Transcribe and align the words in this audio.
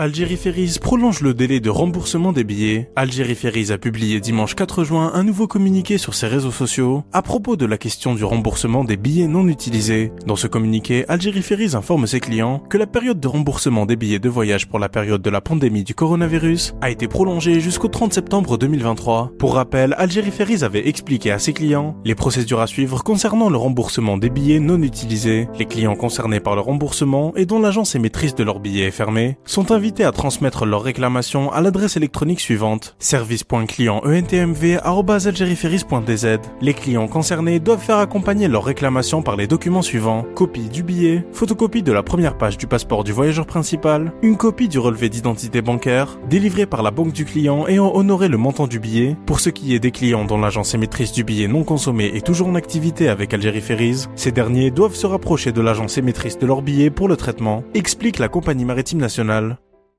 Algérie 0.00 0.36
Ferries 0.36 0.78
prolonge 0.80 1.22
le 1.22 1.34
délai 1.34 1.58
de 1.58 1.70
remboursement 1.70 2.30
des 2.32 2.44
billets. 2.44 2.88
Algérie 2.94 3.34
Ferries 3.34 3.72
a 3.72 3.78
publié 3.78 4.20
dimanche 4.20 4.54
4 4.54 4.84
juin 4.84 5.10
un 5.12 5.24
nouveau 5.24 5.48
communiqué 5.48 5.98
sur 5.98 6.14
ses 6.14 6.28
réseaux 6.28 6.52
sociaux 6.52 7.02
à 7.12 7.20
propos 7.20 7.56
de 7.56 7.66
la 7.66 7.78
question 7.78 8.14
du 8.14 8.22
remboursement 8.22 8.84
des 8.84 8.96
billets 8.96 9.26
non 9.26 9.48
utilisés. 9.48 10.12
Dans 10.24 10.36
ce 10.36 10.46
communiqué, 10.46 11.04
Algérie 11.08 11.42
Ferries 11.42 11.74
informe 11.74 12.06
ses 12.06 12.20
clients 12.20 12.60
que 12.60 12.78
la 12.78 12.86
période 12.86 13.18
de 13.18 13.26
remboursement 13.26 13.86
des 13.86 13.96
billets 13.96 14.20
de 14.20 14.28
voyage 14.28 14.68
pour 14.68 14.78
la 14.78 14.88
période 14.88 15.20
de 15.20 15.30
la 15.30 15.40
pandémie 15.40 15.82
du 15.82 15.96
coronavirus 15.96 16.74
a 16.80 16.90
été 16.90 17.08
prolongée 17.08 17.58
jusqu'au 17.58 17.88
30 17.88 18.12
septembre 18.14 18.56
2023. 18.56 19.32
Pour 19.36 19.54
rappel, 19.54 19.96
Algérie 19.98 20.30
Ferries 20.30 20.62
avait 20.62 20.86
expliqué 20.88 21.32
à 21.32 21.40
ses 21.40 21.52
clients 21.52 21.96
les 22.04 22.14
procédures 22.14 22.60
à 22.60 22.68
suivre 22.68 23.02
concernant 23.02 23.50
le 23.50 23.56
remboursement 23.56 24.16
des 24.16 24.30
billets 24.30 24.60
non 24.60 24.80
utilisés. 24.80 25.48
Les 25.58 25.64
clients 25.66 25.96
concernés 25.96 26.38
par 26.38 26.54
le 26.54 26.60
remboursement 26.60 27.32
et 27.34 27.46
dont 27.46 27.58
l'agence 27.58 27.96
maîtrise 27.96 28.36
de 28.36 28.44
leurs 28.44 28.60
billets 28.60 28.86
est 28.86 28.92
fermée 28.92 29.38
sont 29.44 29.72
invités 29.72 29.87
à 30.04 30.12
transmettre 30.12 30.64
leurs 30.64 30.82
réclamations 30.82 31.50
à 31.52 31.60
l'adresse 31.60 31.96
électronique 31.96 32.38
suivante 32.40 32.94
serviceclient 33.00 33.88
e 34.04 34.22
Les 36.60 36.74
clients 36.74 37.08
concernés 37.08 37.58
doivent 37.58 37.80
faire 37.82 37.98
accompagner 37.98 38.48
leurs 38.48 38.64
réclamations 38.64 39.22
par 39.22 39.34
les 39.36 39.46
documents 39.48 39.82
suivants 39.82 40.24
copie 40.36 40.68
du 40.68 40.82
billet, 40.84 41.26
photocopie 41.32 41.82
de 41.82 41.90
la 41.92 42.02
première 42.04 42.38
page 42.38 42.58
du 42.58 42.66
passeport 42.68 43.02
du 43.02 43.12
voyageur 43.12 43.44
principal, 43.46 44.12
une 44.22 44.36
copie 44.36 44.68
du 44.68 44.78
relevé 44.78 45.08
d'identité 45.08 45.62
bancaire 45.62 46.18
délivré 46.30 46.64
par 46.66 46.82
la 46.84 46.90
banque 46.92 47.12
du 47.12 47.24
client 47.24 47.66
ayant 47.66 47.90
honoré 47.92 48.28
le 48.28 48.36
montant 48.36 48.68
du 48.68 48.78
billet. 48.78 49.16
Pour 49.26 49.40
ce 49.40 49.50
qui 49.50 49.74
est 49.74 49.80
des 49.80 49.90
clients 49.90 50.24
dont 50.24 50.38
l'agence 50.38 50.74
émettrice 50.74 51.12
du 51.12 51.24
billet 51.24 51.48
non 51.48 51.64
consommé 51.64 52.04
est 52.14 52.24
toujours 52.24 52.48
en 52.48 52.54
activité 52.54 53.08
avec 53.08 53.34
Algérie 53.34 53.58
ces 54.14 54.30
derniers 54.32 54.70
doivent 54.70 54.94
se 54.94 55.06
rapprocher 55.06 55.50
de 55.52 55.60
l'agence 55.60 55.98
émettrice 55.98 56.38
de 56.38 56.46
leur 56.46 56.62
billet 56.62 56.90
pour 56.90 57.08
le 57.08 57.16
traitement, 57.16 57.64
explique 57.74 58.18
la 58.20 58.28
compagnie 58.28 58.64
maritime 58.64 58.98
nationale. 59.00 59.56